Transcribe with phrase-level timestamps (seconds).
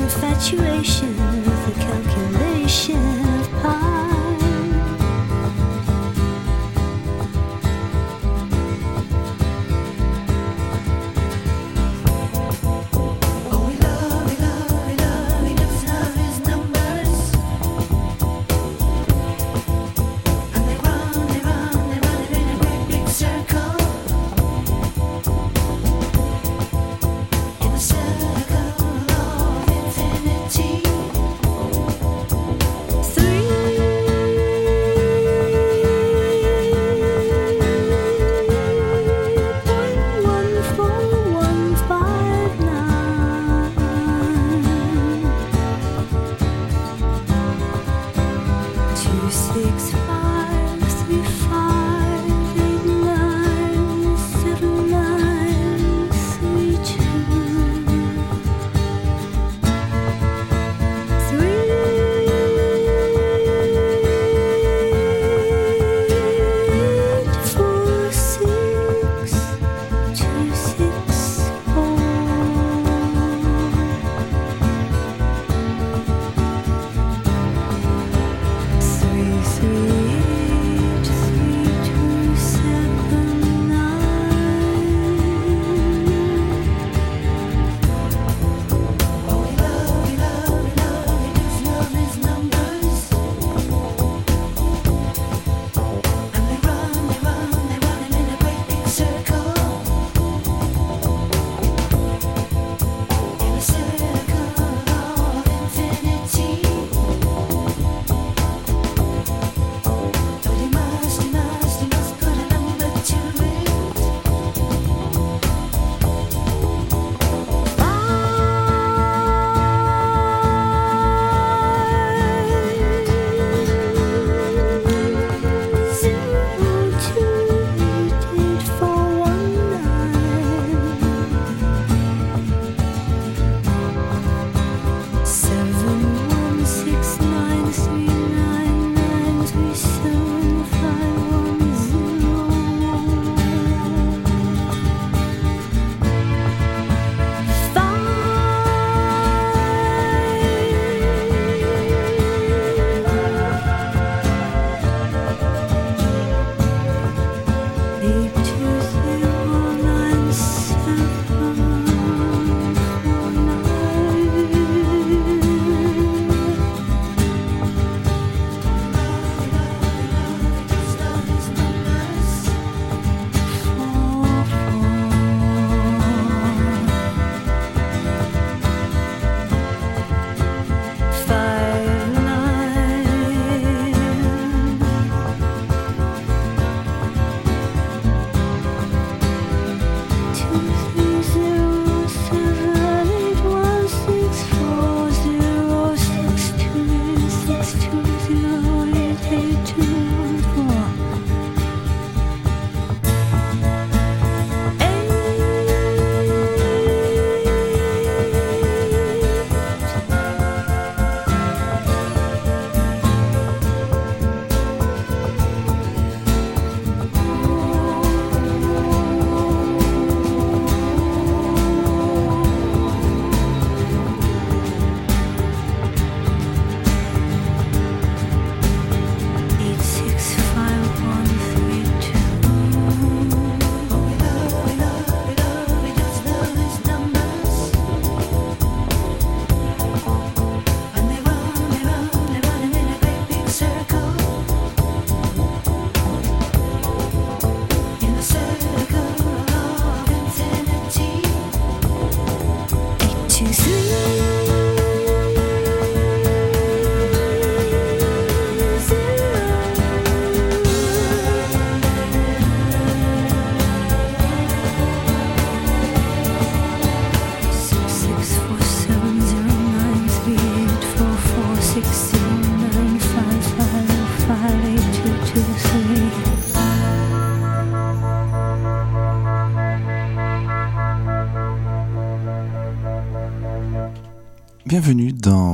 [0.00, 3.09] infatuation, with the calculation.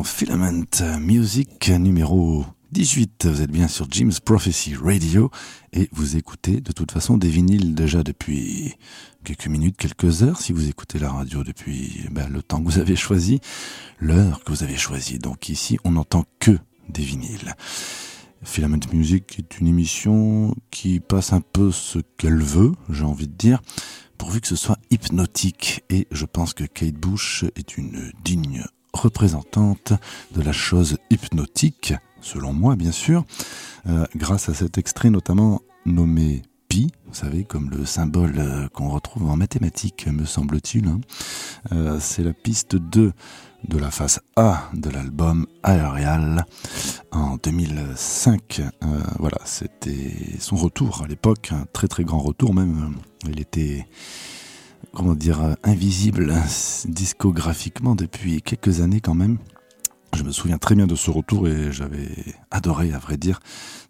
[0.04, 0.64] Filament
[1.00, 3.26] Music numéro 18.
[3.26, 5.30] Vous êtes bien sur Jim's Prophecy Radio
[5.72, 8.74] et vous écoutez de toute façon des vinyles déjà depuis
[9.24, 10.40] quelques minutes, quelques heures.
[10.40, 13.40] Si vous écoutez la radio depuis ben, le temps que vous avez choisi,
[13.98, 15.18] l'heure que vous avez choisi.
[15.18, 16.58] Donc ici, on n'entend que
[16.88, 17.54] des vinyles.
[18.42, 23.34] Filament Music est une émission qui passe un peu ce qu'elle veut, j'ai envie de
[23.34, 23.62] dire,
[24.18, 25.84] pourvu que ce soit hypnotique.
[25.90, 29.92] Et je pense que Kate Bush est une digne représentante
[30.34, 33.24] de la chose hypnotique, selon moi bien sûr,
[33.88, 38.88] euh, grâce à cet extrait notamment nommé pi, vous savez, comme le symbole euh, qu'on
[38.88, 40.88] retrouve en mathématiques, me semble-t-il.
[40.88, 41.00] Hein.
[41.72, 43.12] Euh, c'est la piste 2
[43.68, 46.44] de la face A de l'album Aerial
[47.10, 48.60] en 2005.
[49.18, 52.96] voilà, c'était son retour à l'époque, un très très grand retour même.
[53.28, 53.86] Il était
[54.96, 56.34] comment dire, invisible
[56.86, 59.36] discographiquement depuis quelques années quand même.
[60.14, 62.08] Je me souviens très bien de ce retour et j'avais
[62.50, 63.40] adoré, à vrai dire.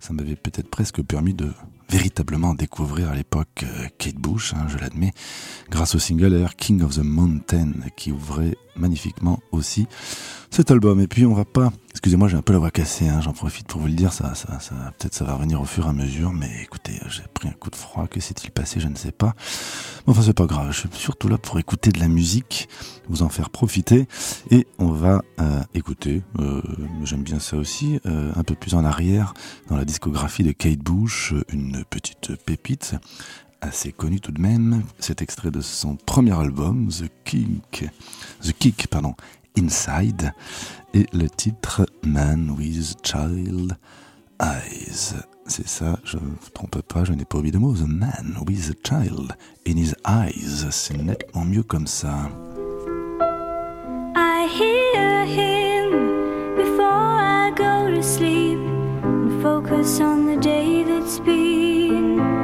[0.01, 1.53] Ça m'avait peut-être presque permis de
[1.89, 5.13] véritablement découvrir à l'époque euh, Kate Bush, hein, je l'admets,
[5.71, 9.87] grâce au single Air King of the Mountain qui ouvrait magnifiquement aussi
[10.51, 11.01] cet album.
[11.01, 13.67] Et puis on va pas, excusez-moi, j'ai un peu la voix cassée, hein, j'en profite
[13.67, 15.93] pour vous le dire, ça, ça, ça peut-être ça va revenir au fur et à
[15.93, 19.13] mesure, mais écoutez, j'ai pris un coup de froid, que s'est-il passé, je ne sais
[19.13, 19.35] pas.
[20.07, 22.69] Enfin, c'est pas grave, je suis surtout là pour écouter de la musique,
[23.09, 24.07] vous en faire profiter,
[24.51, 26.63] et on va euh, écouter, euh,
[27.03, 29.35] j'aime bien ça aussi, euh, un peu plus en arrière,
[29.69, 32.95] dans la discographie de Kate Bush, une petite pépite
[33.61, 37.87] assez connue tout de même, cet extrait de son premier album, The Kick,
[38.43, 39.15] The Kick, pardon,
[39.59, 40.33] Inside
[40.93, 43.77] et le titre Man with Child
[44.41, 45.15] Eyes.
[45.47, 47.75] C'est ça, je ne me trompe pas, je n'ai pas oublié de mots.
[47.75, 49.33] The Man with Child
[49.67, 50.67] in His Eyes.
[50.71, 52.29] C'est nettement mieux comme ça.
[54.17, 58.56] I hear him before I go to sleep
[59.43, 62.36] focus on the day that's been.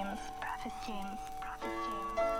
[0.00, 0.18] James.
[0.40, 1.20] Prophet James.
[1.40, 2.39] Prophet James.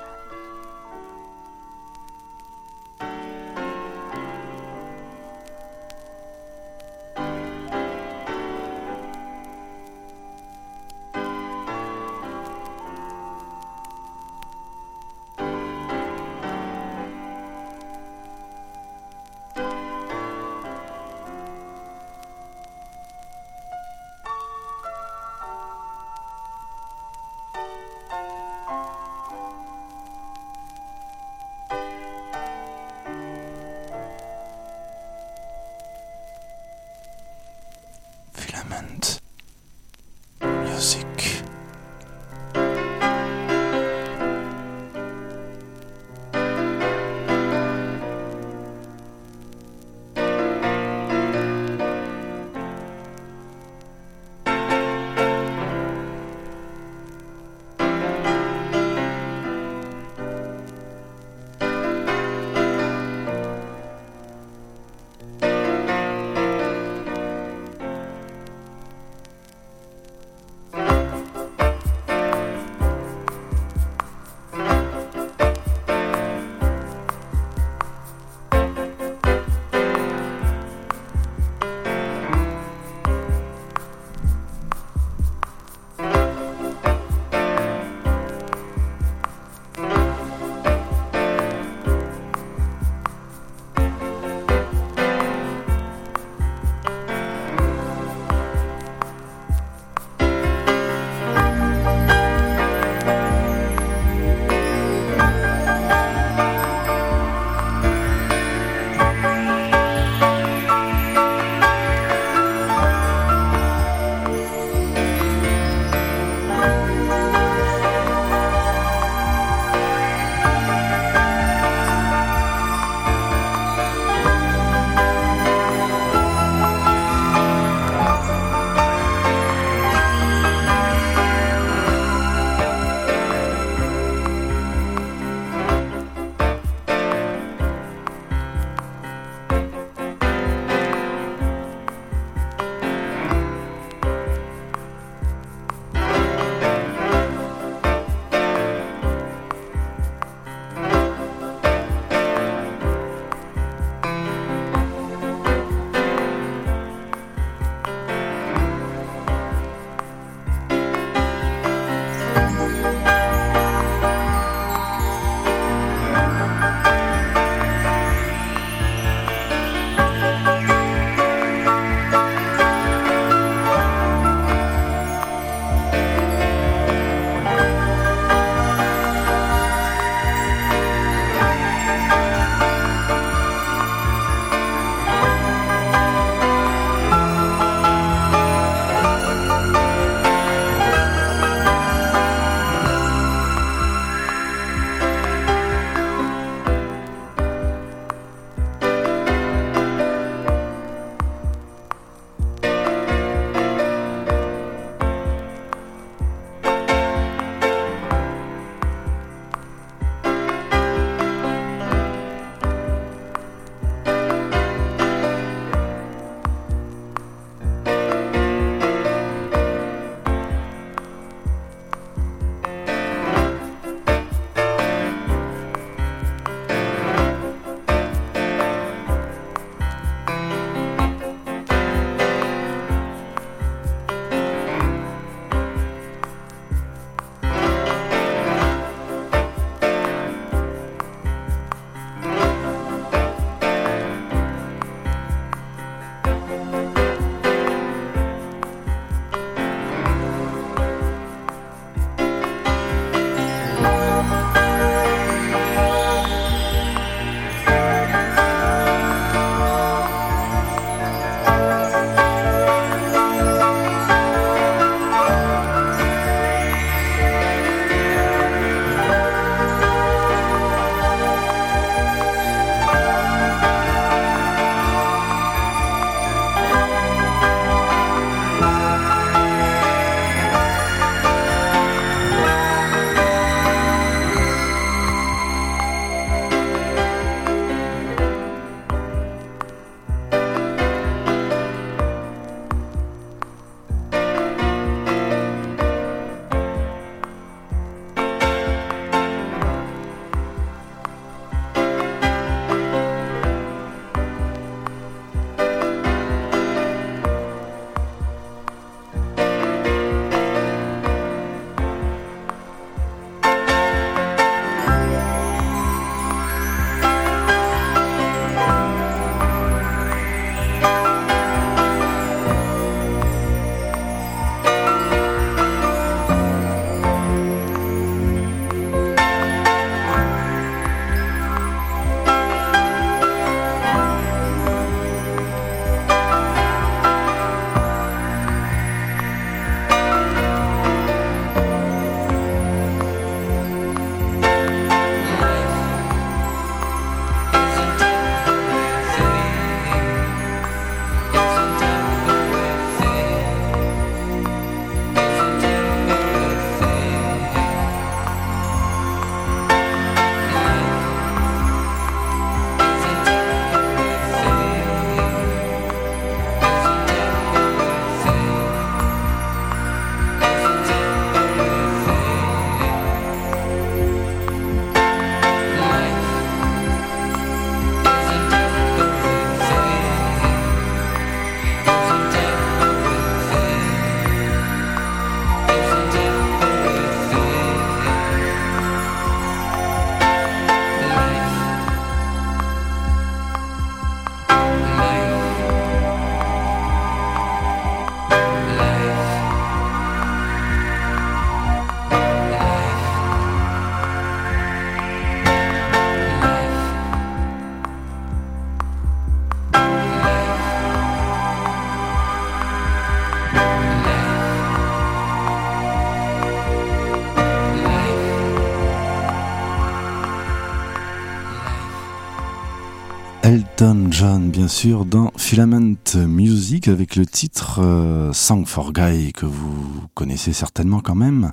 [423.80, 429.46] Elton John, bien sûr, dans Filament Music avec le titre euh, Song for Guy que
[429.46, 431.50] vous connaissez certainement quand même,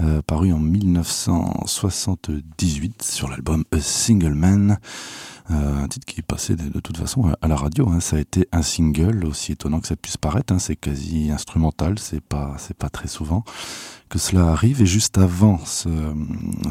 [0.00, 4.78] euh, paru en 1978 sur l'album A Single Man.
[5.52, 7.88] Euh, un titre qui est passé de, toute façon à, la radio.
[7.90, 8.00] Hein.
[8.00, 10.52] Ça a été un single, aussi étonnant que ça puisse paraître.
[10.52, 10.58] Hein.
[10.58, 13.44] C'est quasi instrumental, c'est pas, pas très souvent
[14.08, 14.82] que cela arrive.
[14.82, 15.90] Et juste avant ce,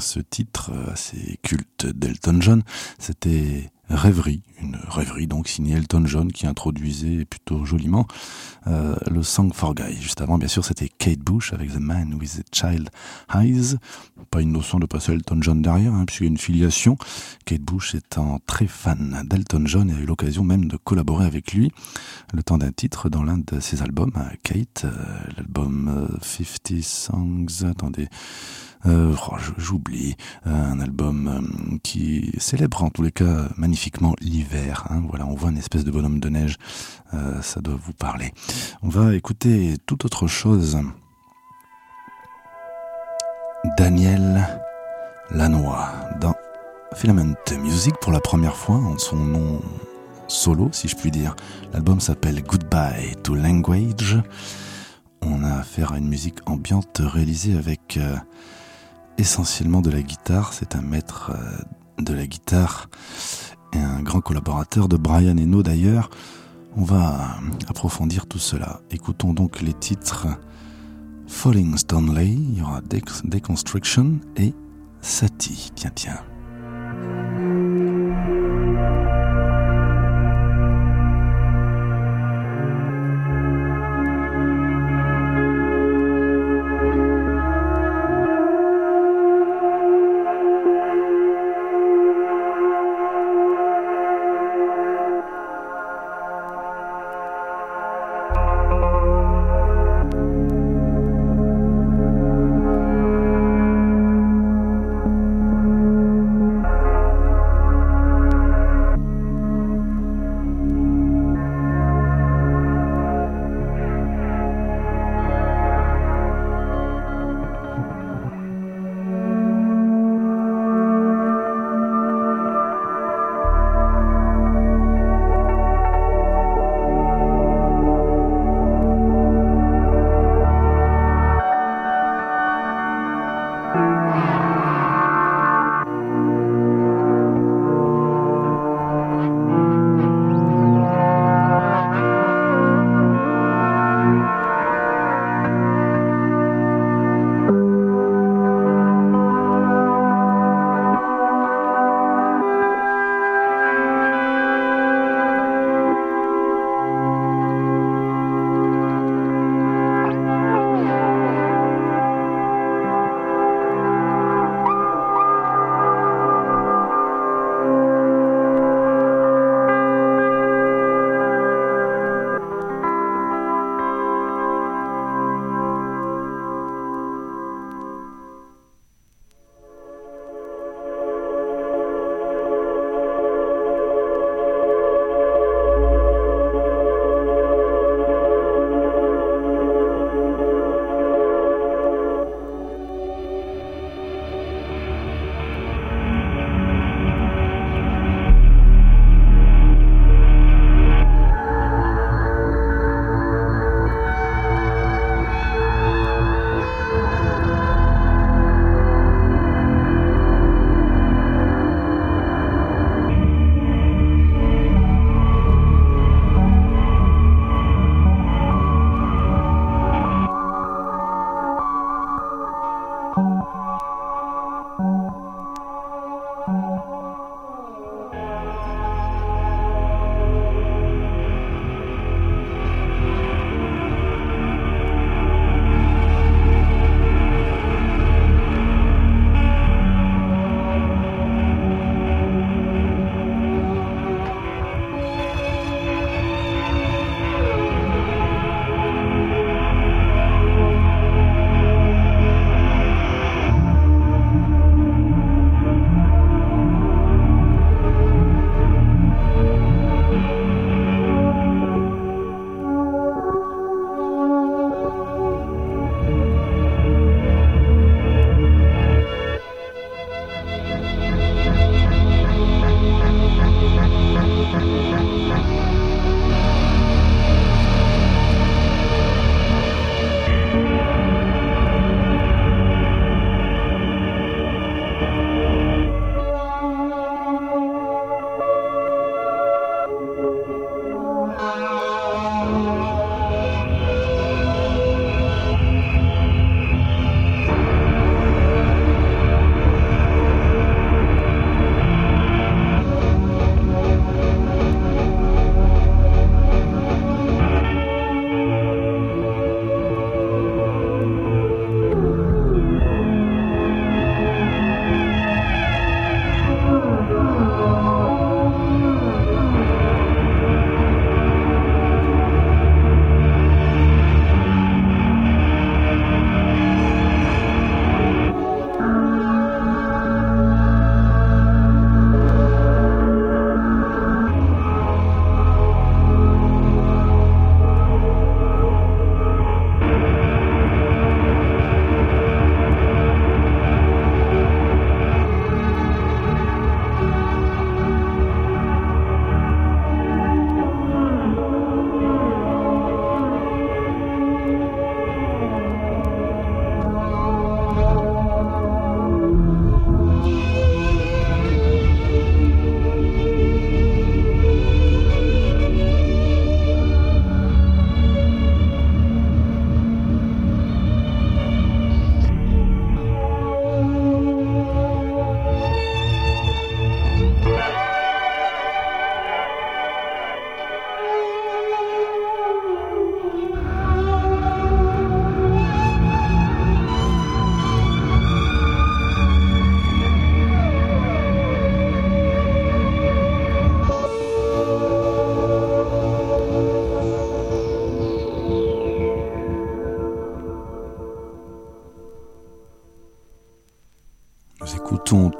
[0.01, 2.63] ce titre assez culte d'Elton John,
[2.99, 8.07] c'était Rêverie, une rêverie donc signée Elton John qui introduisait plutôt joliment
[8.67, 9.99] euh, le Song for Guy.
[9.99, 12.89] Juste avant, bien sûr, c'était Kate Bush avec The Man with the Child
[13.33, 13.77] Eyes.
[14.29, 16.97] Pas une notion de passer Elton John derrière, hein, puisqu'il y a une filiation.
[17.45, 21.53] Kate Bush étant très fan d'Elton John et a eu l'occasion même de collaborer avec
[21.53, 21.71] lui
[22.33, 24.91] le temps d'un titre dans l'un de ses albums, Kate, euh,
[25.35, 27.69] l'album 50 euh, Songs.
[27.69, 28.07] Attendez.
[28.85, 30.15] Euh, oh, j'oublie
[30.45, 34.87] un album euh, qui célèbre en tous les cas magnifiquement l'hiver.
[34.89, 35.03] Hein.
[35.07, 36.57] voilà, on voit une espèce de bonhomme de neige.
[37.13, 38.33] Euh, ça doit vous parler.
[38.81, 40.79] On va écouter tout autre chose.
[43.77, 44.47] Daniel
[45.29, 45.89] Lanois
[46.19, 46.33] dans
[46.95, 49.61] Filament Music pour la première fois en son nom
[50.27, 51.35] solo, si je puis dire.
[51.73, 54.17] L'album s'appelle Goodbye to Language.
[55.21, 57.99] On a affaire à une musique ambiante réalisée avec
[59.21, 60.51] essentiellement de la guitare.
[60.51, 62.89] C'est un maître euh, de la guitare
[63.71, 66.09] et un grand collaborateur de Brian Eno d'ailleurs.
[66.75, 68.81] On va approfondir tout cela.
[68.89, 70.27] Écoutons donc les titres
[71.27, 74.53] Falling Stanley, il y aura Deconstruction et
[75.01, 75.71] Sati.
[75.75, 76.30] Tiens, tiens.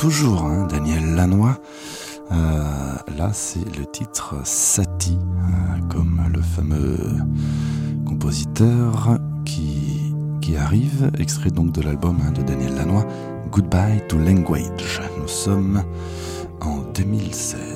[0.01, 1.59] Toujours hein, Daniel Lanois.
[2.31, 2.35] Euh,
[3.17, 6.97] là, c'est le titre Sati, euh, comme le fameux
[8.07, 10.11] compositeur qui,
[10.41, 13.05] qui arrive, extrait donc de l'album hein, de Daniel Lanois,
[13.51, 15.01] Goodbye to Language.
[15.19, 15.83] Nous sommes
[16.61, 17.70] en 2016.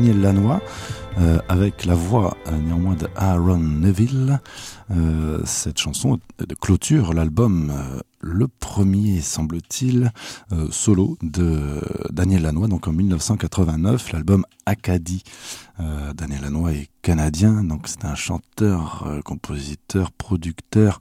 [0.00, 0.62] Daniel Lanois.
[1.18, 4.40] Euh, avec la voix euh, néanmoins de Aaron Neville.
[4.90, 7.72] Euh, cette chanson de clôture l'album,
[8.20, 10.12] le premier semble-t-il,
[10.70, 15.22] solo de Daniel Lanois, donc en 1989, l'album Acadie.
[16.14, 21.00] Daniel Lanois est canadien, donc c'est un chanteur, compositeur, producteur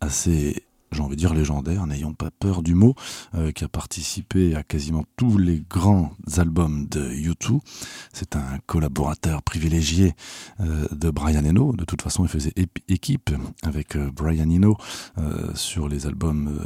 [0.00, 0.63] assez
[0.94, 2.94] j'ai envie de dire légendaire, n'ayons pas peur du mot,
[3.34, 7.60] euh, qui a participé à quasiment tous les grands albums de U2.
[8.12, 10.14] C'est un collaborateur privilégié
[10.60, 11.72] euh, de Brian Eno.
[11.72, 12.52] De toute façon, il faisait
[12.88, 13.30] équipe
[13.62, 14.76] avec euh, Brian Eno
[15.54, 16.58] sur les albums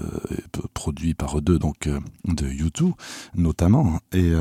[0.75, 1.89] produits par eux deux, donc
[2.25, 2.93] de U2
[3.35, 3.99] notamment.
[4.13, 4.33] Et,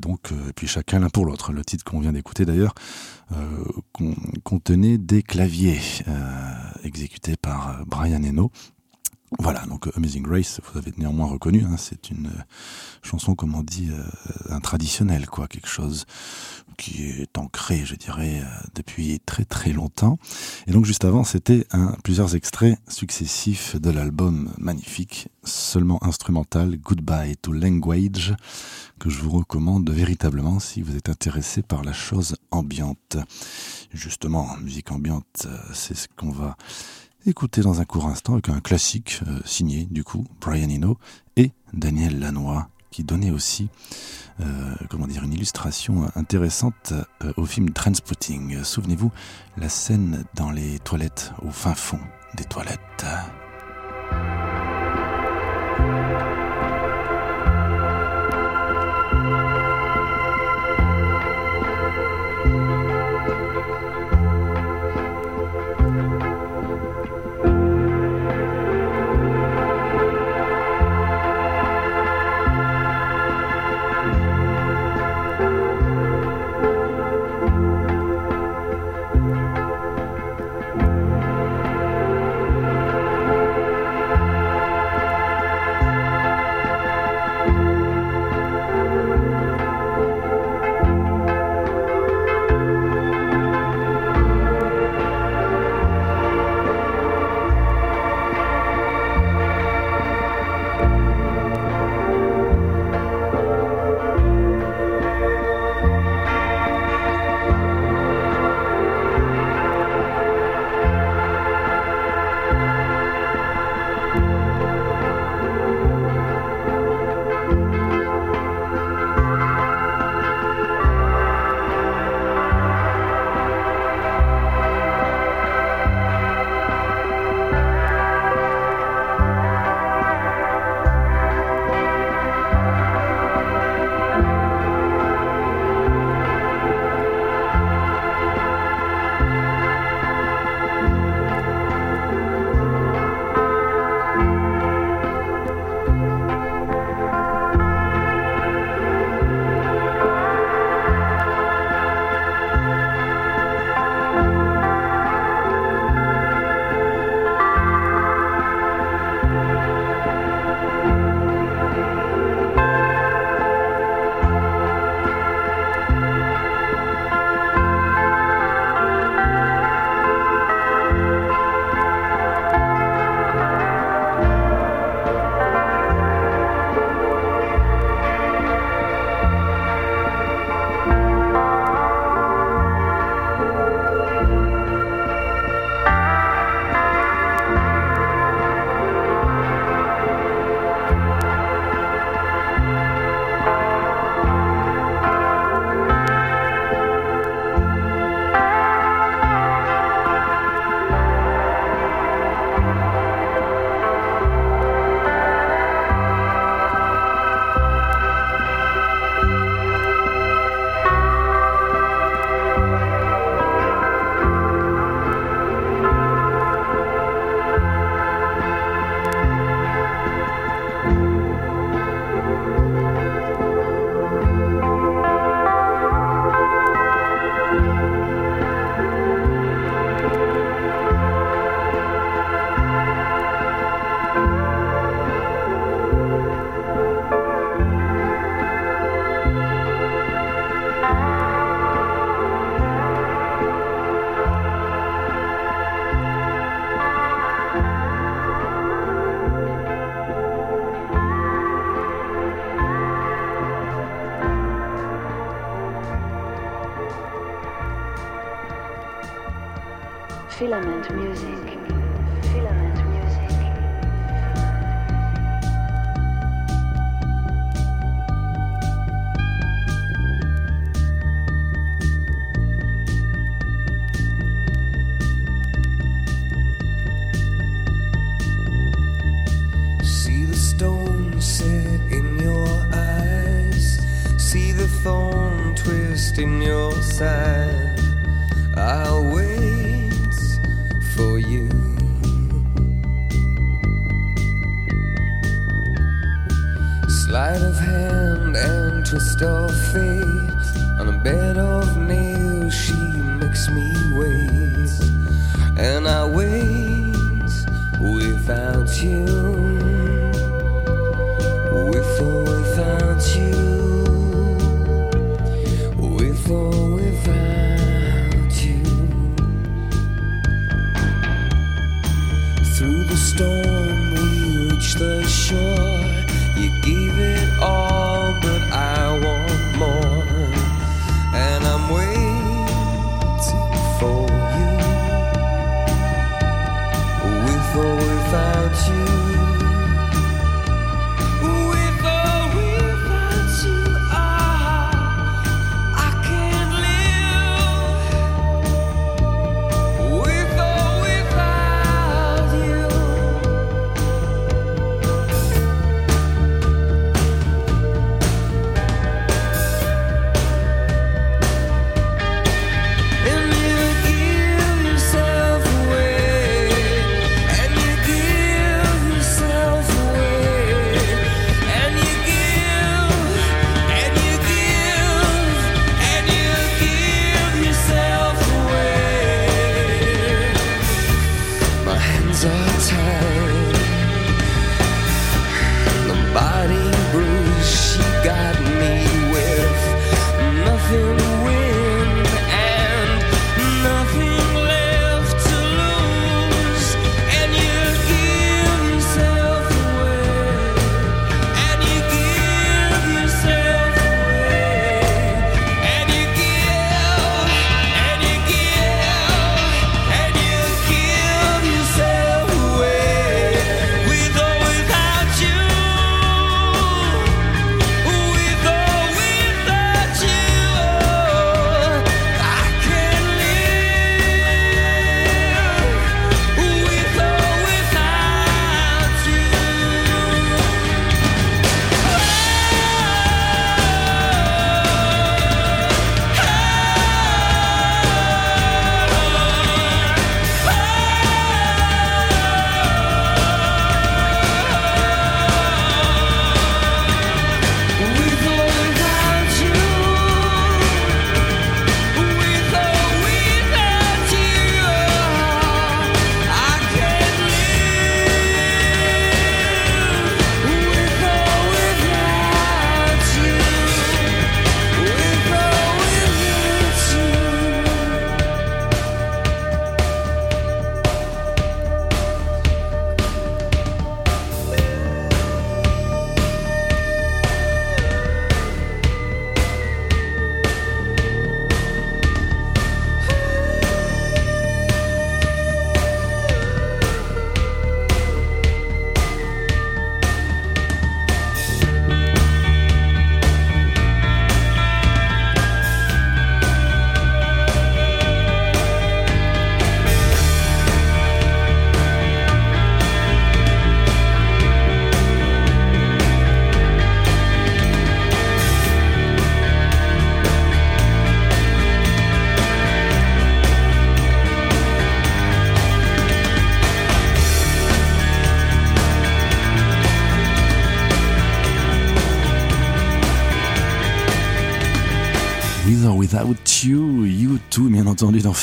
[0.00, 1.52] donc, et puis chacun l'un pour l'autre.
[1.52, 2.74] Le titre qu'on vient d'écouter d'ailleurs
[4.44, 5.80] contenait des claviers
[6.84, 8.50] exécutés par Brian Eno
[9.38, 12.42] voilà, donc euh, Amazing Grace, vous avez néanmoins reconnu, hein, c'est une euh,
[13.02, 14.02] chanson, comme on dit, euh,
[14.50, 16.04] un traditionnel, quoi, quelque chose
[16.76, 18.42] qui est ancré, je dirais,
[18.74, 20.18] depuis très très longtemps.
[20.66, 21.66] Et donc juste avant, c'était
[22.02, 28.34] plusieurs extraits successifs de l'album magnifique, seulement instrumental, Goodbye to Language,
[28.98, 33.18] que je vous recommande véritablement si vous êtes intéressé par la chose ambiante.
[33.92, 36.56] Justement, musique ambiante, c'est ce qu'on va
[37.24, 40.98] Écoutez dans un court instant avec un classique euh, signé du coup Brian Eno
[41.36, 43.68] et Daniel Lanois qui donnait aussi
[44.40, 46.92] euh, comment dire une illustration intéressante
[47.22, 48.64] euh, au film Transpotting.
[48.64, 49.12] Souvenez-vous
[49.56, 52.00] la scène dans les toilettes au fin fond
[52.36, 53.06] des toilettes.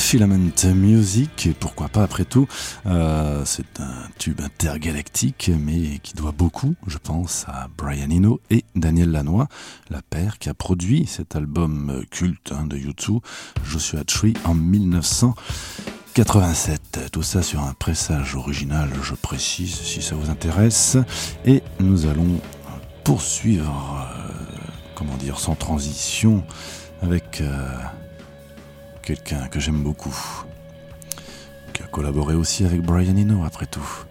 [0.09, 2.47] Filament Music, et pourquoi pas après tout,
[2.87, 8.65] euh, c'est un tube intergalactique, mais qui doit beaucoup, je pense, à Brian Eno et
[8.73, 9.47] Daniel Lanois,
[9.91, 13.19] la paire qui a produit cet album culte hein, de YouTube,
[13.63, 17.11] Joshua Tree, en 1987.
[17.11, 20.97] Tout ça sur un pressage original, je précise, si ça vous intéresse,
[21.45, 22.41] et nous allons
[23.03, 24.31] poursuivre, euh,
[24.95, 26.43] comment dire, sans transition,
[27.03, 27.41] avec...
[27.41, 27.67] Euh,
[29.15, 30.15] quelqu'un que j'aime beaucoup,
[31.73, 34.05] qui a collaboré aussi avec Brian Eno après tout,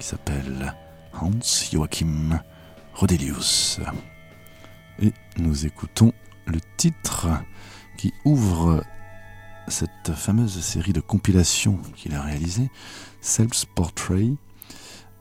[0.00, 0.74] qui s'appelle
[1.12, 1.30] Hans
[1.70, 2.40] Joachim
[2.92, 3.78] Rodelius.
[4.98, 6.12] Et nous écoutons
[6.46, 7.28] le titre
[7.96, 8.82] qui ouvre
[9.68, 12.68] cette fameuse série de compilations qu'il a réalisée,
[13.20, 14.32] Self-Portrait,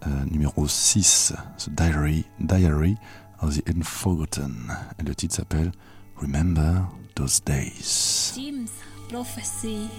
[0.07, 2.97] euh, numéro 6, The Diary, Diary
[3.39, 4.76] of the Unforgotten.
[4.97, 5.72] Et le titre s'appelle
[6.15, 8.34] Remember Those Days.
[9.12, 9.89] Prophecy.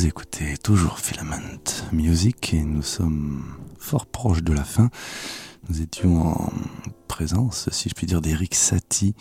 [0.00, 3.44] Vous écoutez toujours Filament Music et nous sommes
[3.78, 4.88] fort proches de la fin.
[5.68, 6.50] Nous étions en
[7.06, 9.14] présence, si je puis dire, d'Eric Satie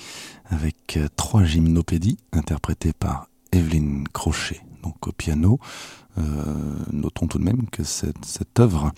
[0.45, 5.59] avec euh, trois gymnopédies interprétées par Evelyn Crochet, donc au piano.
[6.17, 6.53] Euh,
[6.93, 8.93] notons tout de même que cette, œuvre,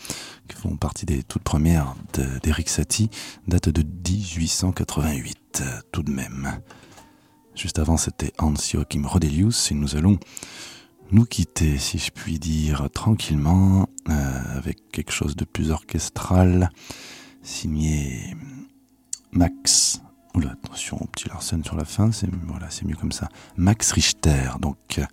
[0.48, 1.96] qui font partie des toutes premières
[2.44, 3.10] d'Eric Satie,
[3.48, 6.60] date de 1888, tout de même.
[7.56, 10.20] Juste avant, c'était Hans Joachim Rodelius et nous allons
[11.12, 16.72] nous quitter, si je puis dire, tranquillement, euh, avec quelque chose de plus orchestral,
[17.44, 18.36] signé
[19.32, 20.02] Max.
[20.34, 23.28] Oula, attention petit Larsen sur la fin, c'est voilà, mieux comme ça.
[23.58, 25.06] Max Richter, donc euh,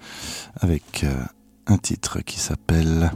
[0.61, 1.25] avec euh,
[1.69, 3.13] un titre qui s'appelle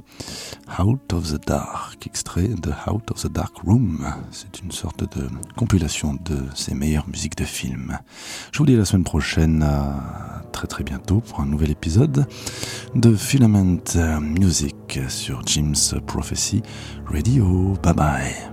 [0.78, 4.07] Out of the Dark, extrait de Out of the Dark Room.
[4.30, 7.98] C'est une sorte de compilation de ses meilleures musiques de films.
[8.53, 9.66] Je vous dis la semaine prochaine,
[10.53, 12.26] très très bientôt pour un nouvel épisode
[12.94, 13.78] de Filament
[14.20, 16.62] Music sur Jim's Prophecy
[17.07, 17.74] Radio.
[17.82, 18.51] Bye bye.